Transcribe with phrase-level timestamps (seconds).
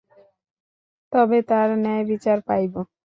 [1.11, 2.81] তবে তার ন্যায়বিচার পাবই।